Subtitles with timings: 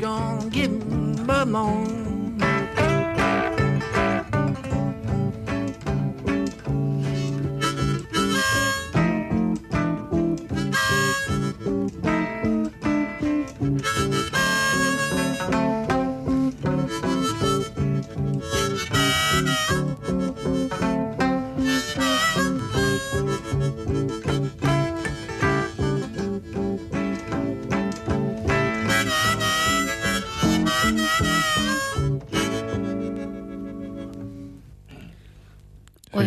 [0.00, 2.03] gonna give him a moan.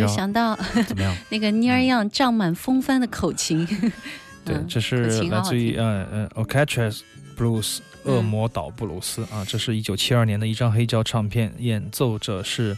[0.03, 0.55] 我就非常想到
[0.87, 1.15] 怎么样？
[1.29, 3.65] 那个 Near Young 胀满风帆的口琴。
[4.45, 7.01] 对，嗯这是来自于听呃呃 Orchestra
[7.37, 12.75] Blues 恶魔岛布鲁斯啊，这是一九七二年的一张黑胶唱片，演奏者是。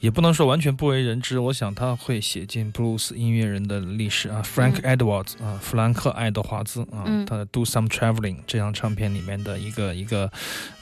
[0.00, 4.42] 也不能说完全不为人知，我想他会写进布鲁斯音乐人的历史啊。
[4.44, 10.30] Frank Edwards 啊，弗兰克·爱德华兹啊，嗯他的《Do Some Traveling》这张唱片里面的一个一个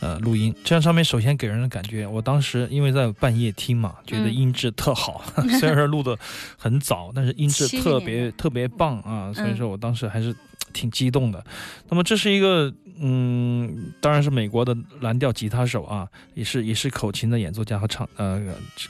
[0.01, 0.55] 呃录音。
[0.65, 5.25] 这张唱片首先给人的感觉，我当时因为在半夜听嘛，觉得嗯音质特好，
[5.59, 6.19] 虽然说录的
[6.57, 10.35] 很早，但是音质特别特别棒啊，所以嗯说我当时还是
[10.73, 11.45] 挺激动的。
[11.89, 18.43] 那么这是一个，嗯，当然是美国的蓝调吉他手啊，也是也是口琴的演奏家和唱呃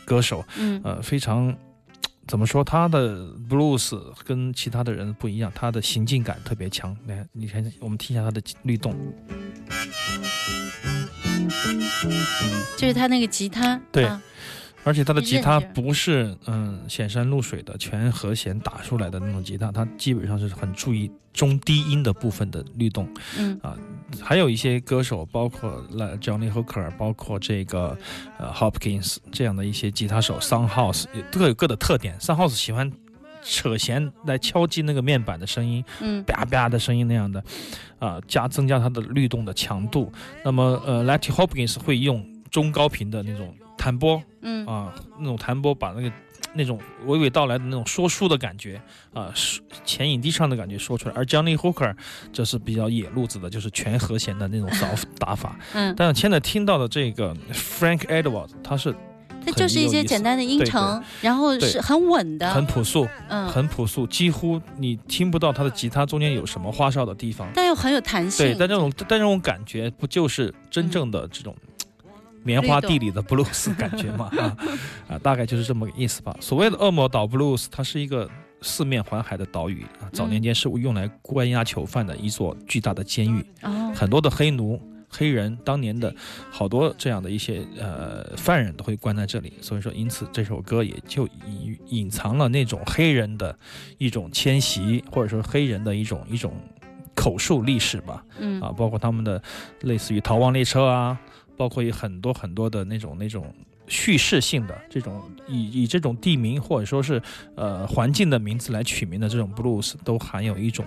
[0.04, 1.54] 歌手，嗯呃，非常
[2.26, 6.96] 怎么说，他的 blues 跟其他的人不一样，他的行进感特别强。
[7.06, 8.94] 来，你看，我们听一下他的律动，
[12.76, 14.22] 就是他那个吉他，对啊
[14.84, 23.08] 而且他的吉他不是嗯显山露水的全和弦打出来的那种吉他，他基本上是很注意中低音的部分的律动。
[23.38, 23.76] 嗯啊
[24.20, 27.96] 还有一些歌手，包括了 Johnny Hooker，包括这个
[28.38, 32.18] 呃 Hopkins 这样的一些吉他手，Sun House 也各有各的特点。
[32.18, 32.92] Sun House 喜欢
[33.42, 37.42] 扯弦来敲击那个面板的声音，嗯啪啪的声音那样的，
[37.98, 40.12] 啊、加增加它的律动的强度。
[40.44, 46.12] 那么呃 Letty Hopkins 会用中高频的那种弹拨嗯啊，那种弹拨把那个
[46.54, 48.80] 那种娓娓道来的那种说书的感觉
[49.12, 51.14] 啊，说前引低唱的感觉说出来。
[51.16, 51.92] 而 Johnny Hooker
[52.32, 54.86] 这是比较野路子的，就是全和弦的那种扫
[55.18, 55.58] 打法。
[55.72, 58.94] 嗯，但是现在听到的这个 Frank Edwards，他是
[59.44, 67.48] 它就是一些简单的音程，然后是很稳的，很朴素，嗯，很朴素，几乎你听不到他的吉他中间有什么花哨的地方。
[67.54, 68.46] 但又很有弹性。
[68.46, 71.56] 对，但这种但这种感觉不就是真正的这种
[72.42, 74.30] 棉花地里的布鲁斯感觉嘛？
[74.38, 74.56] 啊
[75.08, 76.36] 啊，大概就是这么个意思吧。
[76.40, 78.28] 所谓的恶魔岛布鲁斯，它是一个
[78.60, 84.80] 四面环海的岛屿啊，早年间是用来关押囚犯的一座巨大的监狱，哦，很多的黑奴。
[85.14, 86.10] 黑人当年的
[86.50, 93.54] 好多这样的一些呃犯人都会关在这里，所以说因此这首歌也就隐隐藏了那种黑人的
[93.98, 96.54] 一种迁徙，或者说黑人的一种一种
[97.14, 98.24] 口述历史吧。
[98.38, 99.42] 嗯啊，包括他们的
[99.82, 101.20] 类似于逃亡列车啊，
[101.62, 103.54] 包括有很多很多的那种那种
[103.86, 107.22] 叙事性的这种以以这种地名或者说是
[107.54, 110.84] 呃环境的名字来取名的这种 blues，都含有一种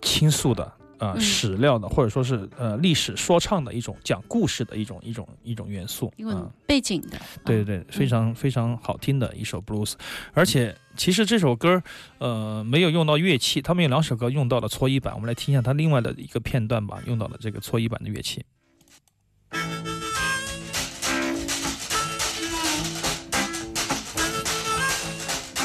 [0.00, 0.72] 倾诉的。
[0.98, 9.92] 呃，嗯史料的，或者说是呃历史说唱的一种讲故事的一种一种一种元素因为啊、背景的，对对对，非常非常好听的一首 blues，
[10.32, 11.82] 而且其实这首歌，
[12.16, 18.42] 呃，没有用到乐器，他们有两首歌用到了搓衣板，我们来听一下它另外的一个片段吧，用到了这个搓衣板的乐器。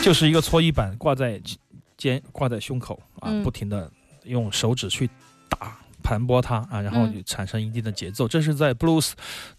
[0.02, 1.40] 就是一个搓衣板挂在
[1.96, 3.90] 肩，挂在胸口啊，嗯不停的
[4.24, 5.08] 用手指去
[5.48, 8.28] 打盘拨它啊，然后产生一定的节奏。
[8.28, 9.12] 这是在 blues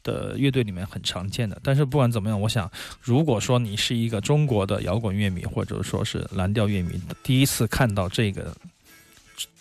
[0.03, 1.59] 的乐队里面很常见的。
[1.63, 8.53] 但是不管怎么样，我想，如果说你是一个中国的摇滚乐迷，或者说是蓝调乐迷，第一次看到这个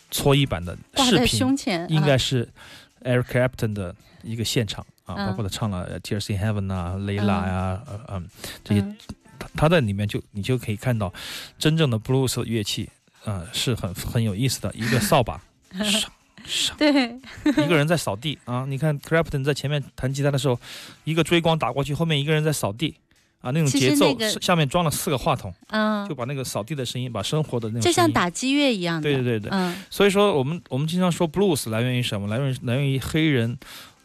[0.10, 2.50] 搓衣板的视频，胸前，啊应该是
[3.04, 8.28] Eric Clapton 的一个现场啊，嗯包括他唱了《Tears in Heaven》啊、《Layla》呀，呃嗯，
[8.64, 8.98] 这些嗯
[9.42, 11.12] 他他在里面就你就可以看到
[11.58, 12.90] 真正的 blues 乐器，
[13.26, 15.42] 啊，是很很有意思的，一个扫把，
[15.74, 16.12] 上
[16.46, 18.66] 上，对，一个人在扫地啊。
[18.68, 20.60] 你看 Clapton 在前面弹吉他的时候，
[21.04, 22.96] 一个追光打过去，后面一个人在扫地。
[23.42, 32.28] 啊，那种节奏，那个下面装了四个话筒，嗯就，把那个扫地的声音，把生活的那种就像打击乐一样的，对对对对，嗯所以说，我们我们经常说 blues 来源于什么？
[32.28, 33.58] 来源于来源于黑人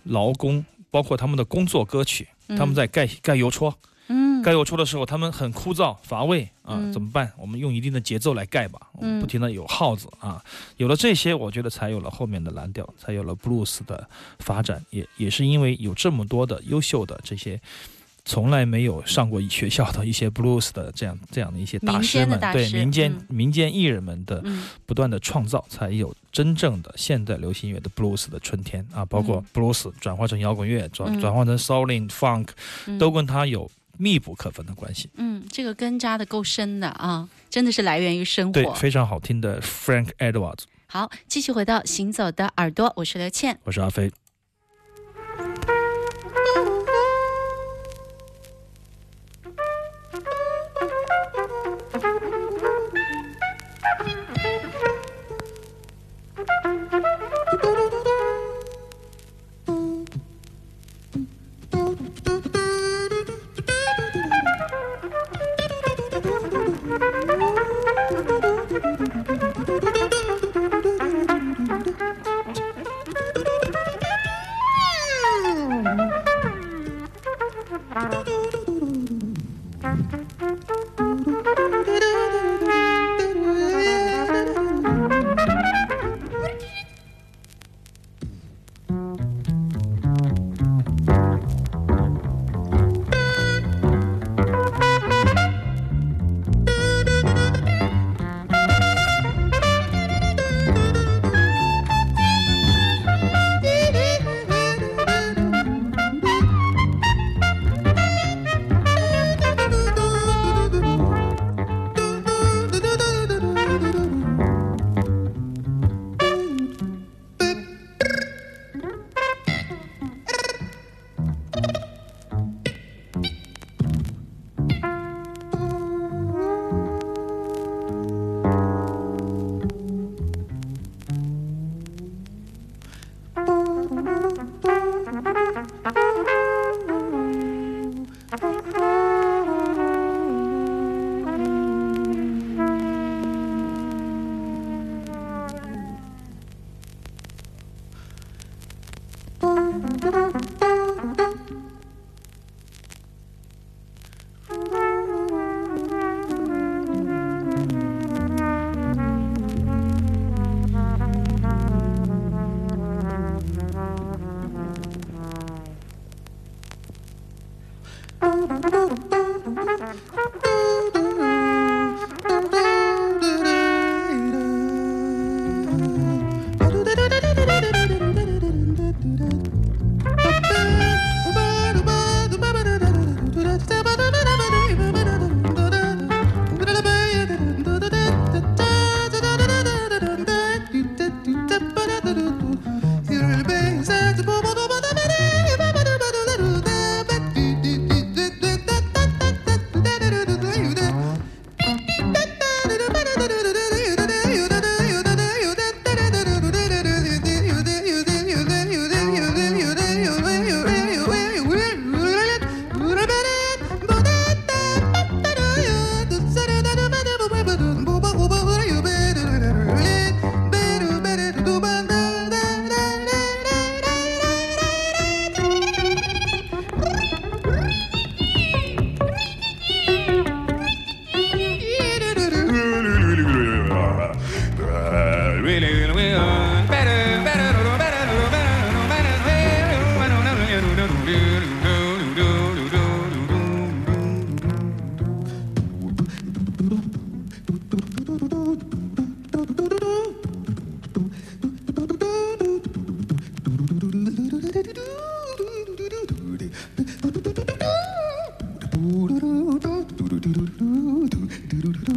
[0.05, 2.27] 劳工，包括他们的工作歌曲。
[2.49, 3.89] 嗯他们在盖盖邮戳，嗯
[4.47, 7.33] 盖我出的时候，他们很枯燥乏味啊，嗯怎么办？
[7.37, 10.41] 我们用一定的节奏来盖吧，我们嗯不停的有号子啊，
[10.77, 14.81] 有了这些，我觉得才有了后面的蓝调，才有了 blues 的发展。
[14.91, 17.61] 也也是因为有这么多的优秀的这些。
[18.29, 29.05] 从来没有上过学校的一些 blues 的这样这样的一些大师们，对民间、嗯民间艺人们的嗯不断的创造，才有真正的现代流行乐的 blues 的春天啊！
[29.05, 32.49] 包括 blues 转化成摇滚乐，转嗯转化成 soul、funk，
[32.89, 35.11] 嗯都跟它有密不可分的关系。
[35.15, 38.75] 嗯，这个根扎的够深的啊，真的是来源于生对，活。
[38.75, 43.59] 非常好听的 Frank Edwards，好，继续回到行走的耳朵，我是刘倩。
[43.65, 44.11] 我是阿飞。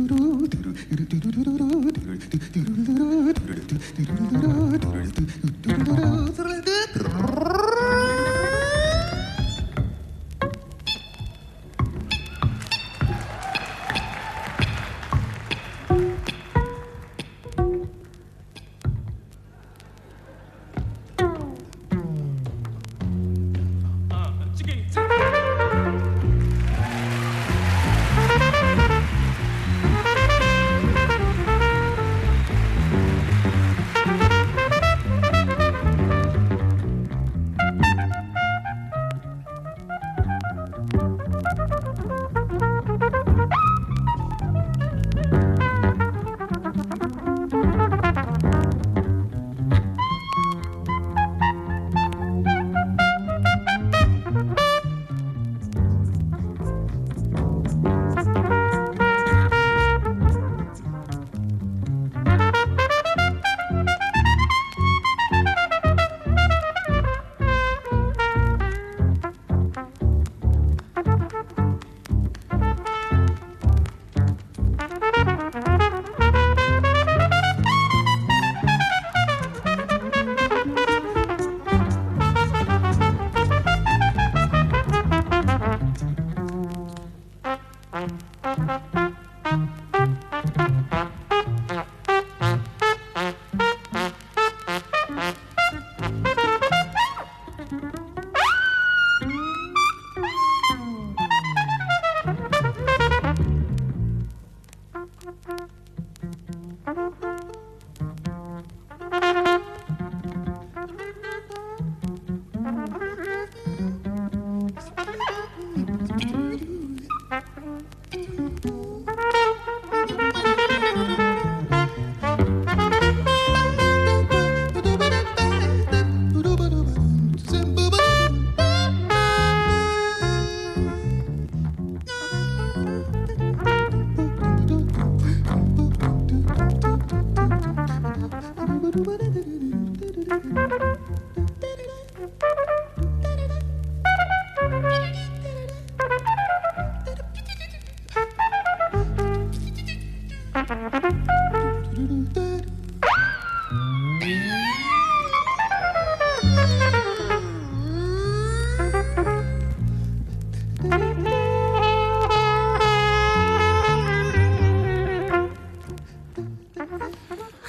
[0.10, 0.16] そ
[6.44, 6.69] れで。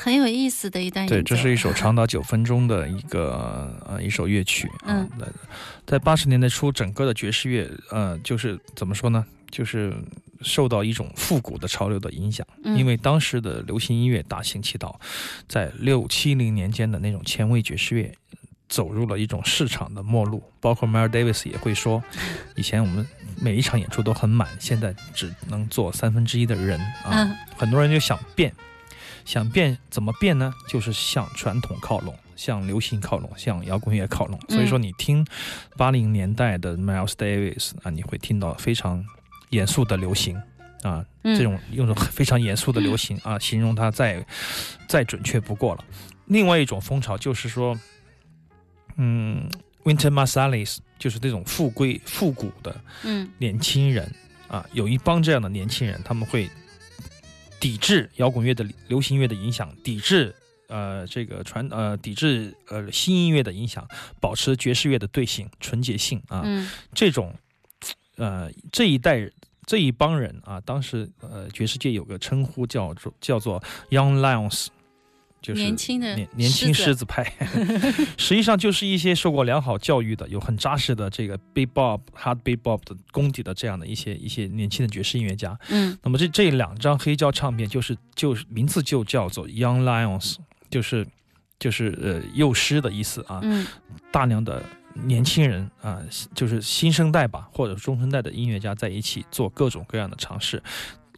[0.03, 1.15] 很有意思的一段演奏。
[1.15, 5.11] 对，这是一首 长达九分钟的一个呃一首乐曲啊嗯。
[5.19, 5.27] 在
[5.87, 9.25] 在八十年代初，整个的爵士乐呃就是怎么说呢？
[9.51, 9.93] 就是
[10.43, 14.99] 受到一种复古的潮流的影响，嗯因为当时的流行音乐大行其道，
[15.49, 18.15] 在六七零年间的那种前卫爵士乐。
[18.69, 22.01] 走入了一种市场的末路，包括 Miles Davis 也会说，
[22.55, 23.05] 以前我们
[23.37, 27.11] 每一场演出都很满，现在只能坐三分之一的人啊。
[27.11, 28.55] 嗯很多人就想变，
[29.31, 30.53] 想变怎么变呢？
[30.67, 34.37] 就是向传统靠拢，向流行靠拢，向摇滚乐靠拢。
[34.49, 35.25] 嗯所以说，你听
[35.77, 39.05] 八零年代的 Miles Davis 啊，你会听到非常
[39.51, 40.37] 严肃的流行
[40.83, 44.27] 啊，嗯这种用种非常严肃的流行啊，形容它再
[44.89, 45.85] 再准确不过了。
[46.27, 47.79] 另外一种风潮就是说，
[48.97, 49.49] 嗯
[49.85, 54.13] ，Winter Marsalis 就是这种复归复古的嗯年轻人
[54.49, 56.51] 啊，有一帮这样的年轻人，他们会
[57.61, 60.35] 抵制摇滚乐的流行乐的影响，抵制
[60.69, 63.87] 呃这个传呃抵制呃新音乐的影响，
[64.19, 67.35] 保持爵士乐的对性纯洁性啊，嗯这种
[68.17, 69.31] 呃这一代人
[69.67, 74.69] 这一帮人啊，当时呃爵士界有个称呼叫做叫做 Young Lions。
[75.43, 77.25] 就是年轻的年年轻狮狮子派，
[78.19, 85.59] 实际上就是一些受过良好教育的、有很扎实的这个 bebop、hard bebop 的功底的这样的一些一些年轻的爵士音乐家。
[85.71, 85.99] 嗯。
[86.03, 90.37] 那么这这两张黑胶唱片就是就是名字就叫做 Young Lions，
[90.71, 91.07] 就是
[91.59, 93.67] 就是呃幼狮的意思啊，嗯。
[94.13, 96.03] 大量的年轻人啊、
[96.35, 100.63] 就是新生代吧，或者中生代的音乐家在一起做各种各样的尝试。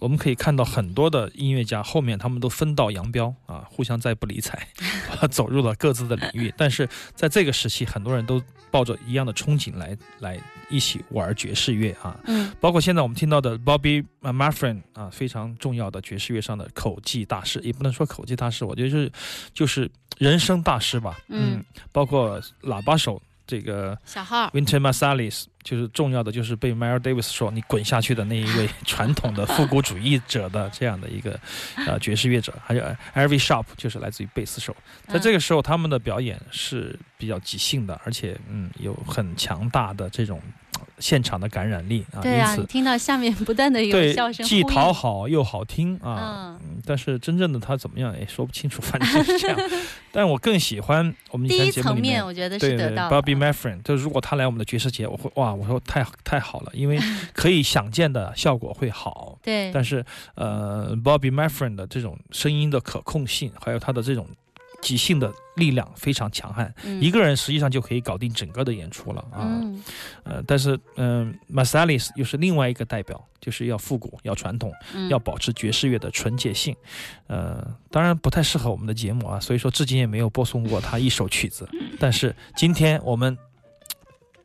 [0.02, 4.66] 我们可以看到很多的音乐家后面他们都分道扬镳啊，互相再不理睬，
[5.30, 6.52] 走入了各自的领域。
[6.56, 10.36] 但是在这个时期，很多人都抱着一样的憧憬来来
[10.68, 12.18] 一起玩爵士乐啊。
[12.24, 19.12] 嗯包括现在我们听到的 Bobby Muffin 啊，非常重要的爵士乐上的口技大师，也不能说口技大师，我觉得是
[19.54, 19.88] 就是
[20.18, 21.16] 人生大师吧。
[21.28, 24.48] 嗯包括喇叭手这个小号。
[24.54, 31.38] Winter Marsalis，就是重要的就是被 Miles Davis 说你滚下去的那一位 传统的复古主义者的这样的一个
[31.86, 32.82] 呃 爵士乐者，还有
[33.14, 34.74] Every Sharp 就是来自于贝斯手，
[35.06, 40.61] 在这个时候他们的表演是比较即兴的，而且嗯有很强大的这种呃
[41.02, 46.56] 现场的感染力啊，对此你听到下面不断的有对笑声，既讨好又好听啊。
[46.56, 49.58] 嗯，嗯，但是真正的他怎么样也说不清楚，反正就是这样。
[50.14, 53.16] 但我更喜欢我们以第一层前节目里面面我觉得是得到的。
[53.16, 56.98] ，Bobby Meffrin，就如果他来我们的爵士节，我会哇，我说太太好了，因为
[57.32, 59.38] 可以想见的效果会好。
[59.42, 64.28] 对，但是呃，Bobby Meffrin 的这种声音的可控性，还有他的这种
[64.82, 69.46] 即兴的力量非常强悍，嗯一个人实际上就可以搞定整个的演出了啊。
[69.62, 69.82] 嗯
[70.24, 74.70] 呃，但是嗯、m a s a l i s 又是另外一个代表，就是要复古，要传统。
[74.94, 76.74] 嗯要保持爵士乐的纯洁性，
[77.28, 81.68] 呃，当然不太适合我们的节目啊，所以说至今也没有播送过他一首曲子。
[82.00, 83.36] 但是今天我们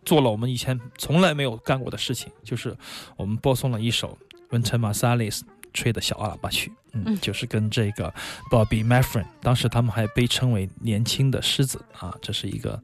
[0.06, 2.76] 做了我们以前从来没有干过的事情，就是
[3.16, 4.18] 我们播送了一首
[4.50, 7.20] 文成马萨利斯吹的小阿喇叭曲，嗯，嗯。
[7.22, 8.14] 就是跟这个
[8.52, 12.82] Bobby Meffrin，当时他们还被称为年轻的狮子啊，这是一个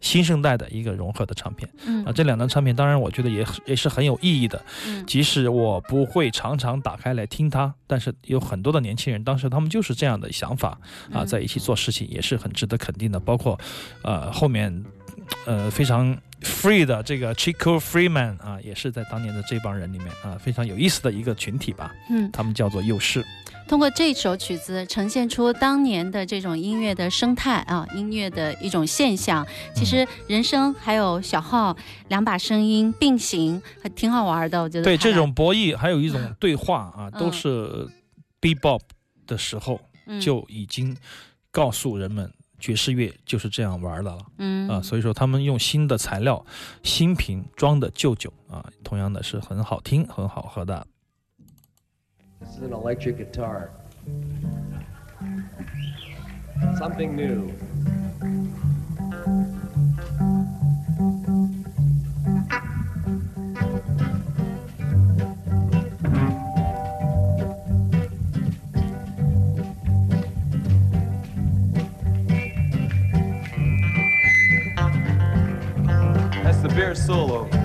[0.00, 1.68] 新生代的一个融合的唱片。
[1.86, 2.04] 嗯。
[2.04, 2.10] 啊。
[2.10, 5.04] 嗯这两张唱片当然我觉得也也是很有意义的，嗯。
[5.06, 10.70] 即使我不会常常打开来听它，但是有很多的年轻人，当时他们就是这样的想法
[11.10, 11.26] 啊，嗯。
[11.26, 13.18] 在一起做事情也是很值得肯定的。
[13.18, 13.58] 包括，
[14.02, 14.84] 呃，后面，
[15.46, 21.94] 呃，非常 free 的这个 Chico Freeman 啊，也是在当年的这帮人里面啊，非常有意思的一个群体吧。
[22.10, 23.24] 嗯，他们叫做幼师。
[23.68, 29.44] 通过这首曲子呈现出当年的这种音乐的生态啊，音乐的一种现象。
[29.74, 34.62] 其实人声还有小号两把声音并行，还挺好玩的。
[34.62, 37.88] 我觉得对这种博弈，还有一种 对话啊，都嗯是
[38.40, 38.80] bebop
[39.26, 40.96] 的时候嗯就已经
[41.50, 42.32] 告诉人们。
[42.66, 44.18] 爵士乐就是这样玩的了。
[44.38, 46.44] 嗯啊，所以说他们用新的材料、
[46.82, 50.84] 新瓶装的旧酒啊，同样的是很好听、很好喝的。
[52.40, 53.68] This is an electric guitar.
[56.76, 57.52] Something new.
[77.06, 77.55] Solo.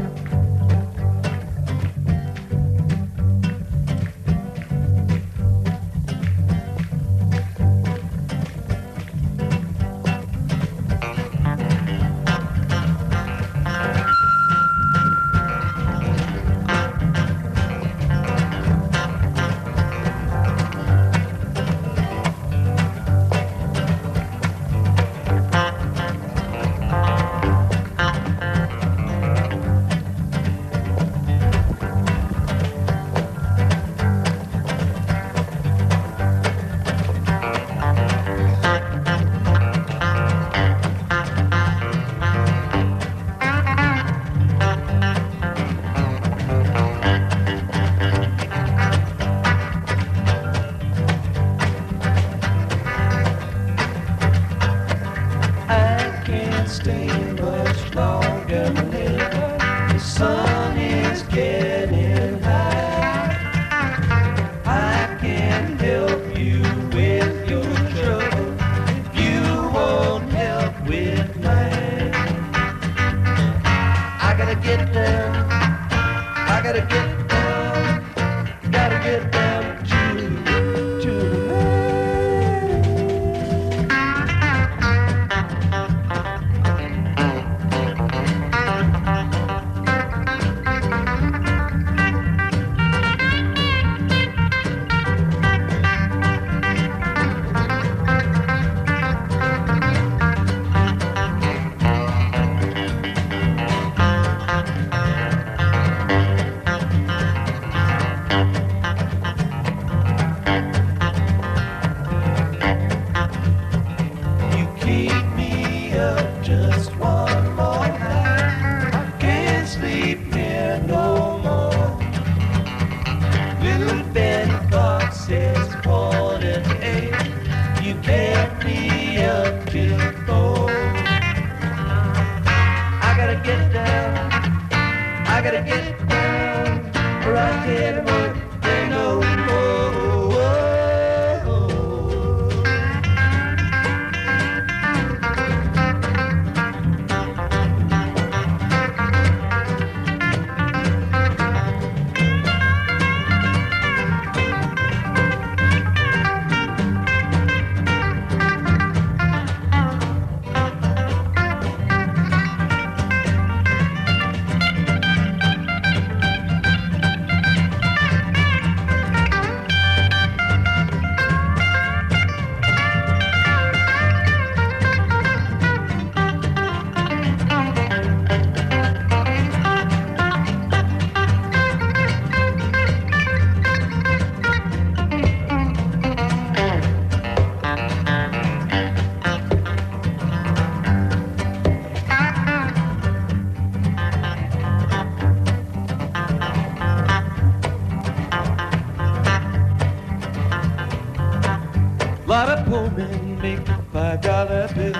[202.31, 204.93] Lot of poor men make a five dollar bill.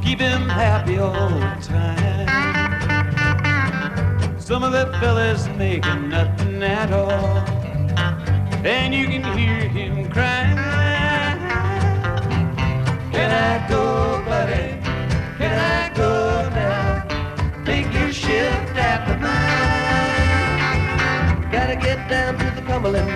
[0.00, 2.28] Keep him happy all the time.
[4.38, 7.42] Some of the fellas making nothing at all.
[8.64, 10.56] And you can hear him crying.
[13.10, 14.78] Can I go, buddy?
[15.36, 17.02] Can I go now?
[17.64, 19.34] Make your shift after mine.
[21.50, 23.15] Gotta get down to the Cumberland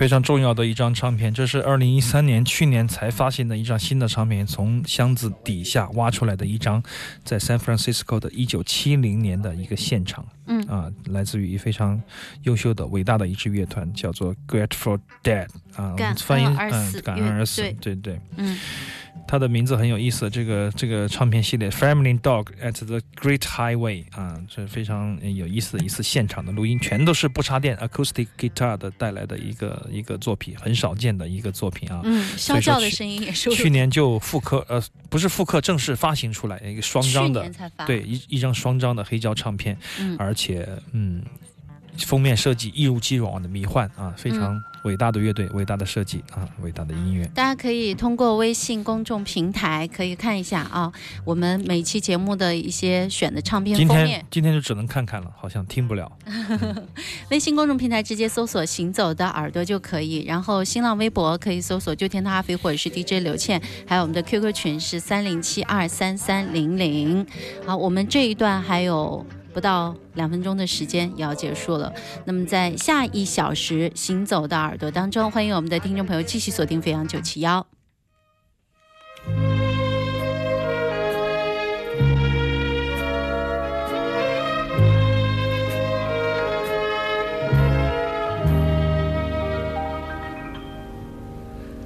[0.00, 6.82] 非常重要的一张唱片，这是二零一三年去年才发行的一张新的唱片，从箱子底下挖出来的一张，
[7.22, 10.66] 在 San Francisco 的一九七零年的一个现场，嗯。
[10.68, 12.00] 啊，来自于非常
[12.44, 18.20] 优秀的、伟大的一支乐团，叫做 Grateful Dead 啊，感翻译嗯，感恩而死对，对对。
[18.36, 18.58] 嗯，
[19.26, 32.00] 它的名字很有意思，这个这个唱片系列《Family Dog at the Great Highway》啊，这非常有意思的一次现场的录音，全都是不插电 acoustic guitar 的带来的一个一个作品，很少见的一个作品啊。
[32.04, 37.48] 嗯，所以说去啸叫的声音也是去年就复刻，呃，不是复刻，正式发行出来一个双张的
[37.86, 41.22] 对，一一张双张的黑胶唱片，嗯而且嗯，
[42.06, 47.26] 封面设计一如既往的迷幻啊，非常嗯伟大的乐队，伟大的设计啊，伟大的音乐。
[47.34, 50.90] 大家可以通过微信公众平台可以看一下啊，
[51.22, 54.24] 我们每期节目的一些选的唱片今天封面。
[54.30, 56.10] 今天就只能看看了，好像听不了。
[57.30, 67.26] 微信公众平台直接搜索“行走的耳朵”就可以，然后新浪微博可以搜索“就天他阿飞”或者是 DJ 刘倩，还有我们的 QQ 群是三零七二三三零零。
[67.66, 69.26] 好，我们这一段还有。
[69.53, 71.93] 不到两分钟的时间也要结束了，
[72.25, 77.65] 那么在下一小时行走的耳朵当中，欢迎我们的听众朋友继续锁定飞扬九七幺。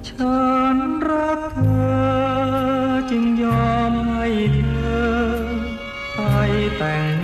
[0.02, 4.58] ฉันรักเธอจึงยอมให้เธ
[4.90, 5.08] อ
[6.14, 6.20] ไป
[6.76, 7.23] แต่ง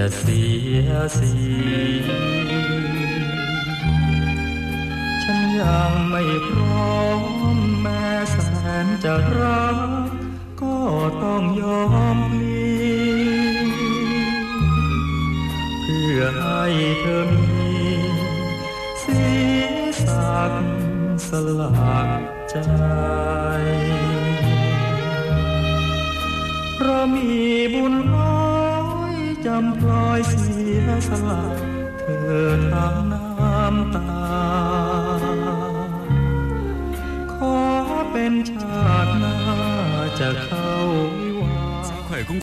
[0.00, 0.42] จะเสี
[0.88, 1.32] ยสี
[5.22, 7.22] ฉันยังไม่พร้อม
[7.80, 8.36] แม้แส
[8.84, 9.78] นจะรัก
[10.60, 10.76] ก็
[11.22, 11.82] ต้องยอ
[12.14, 12.68] มพลี
[15.82, 16.64] เพื่อให้
[17.00, 17.68] เธอมี
[19.02, 19.22] สี
[20.04, 20.52] สัก
[21.26, 21.28] ส
[21.60, 22.08] ลัก
[22.50, 22.56] ใจ
[26.74, 27.28] เพราะมี
[27.74, 27.94] บุญ
[29.50, 31.42] จำพลอยเสียสละ
[31.98, 32.04] เธ
[32.44, 34.08] อทางน้ำตา
[37.32, 37.56] ขอ
[38.10, 39.38] เป็นชาติหน้า
[40.20, 40.74] จะเข้า